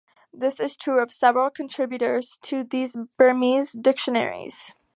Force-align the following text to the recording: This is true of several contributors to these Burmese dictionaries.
This 0.33 0.59
is 0.59 0.75
true 0.75 0.99
of 0.99 1.11
several 1.11 1.51
contributors 1.51 2.39
to 2.41 2.63
these 2.63 2.95
Burmese 3.17 3.73
dictionaries. 3.73 4.73